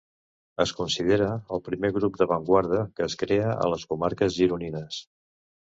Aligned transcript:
És 0.63 0.71
considerat 0.77 1.51
el 1.57 1.61
primer 1.67 1.91
grup 1.99 2.17
d'avantguarda 2.21 2.81
que 2.97 3.07
es 3.09 3.19
crea 3.25 3.55
a 3.67 3.71
les 3.75 3.87
comarques 3.93 4.39
gironines. 4.43 5.03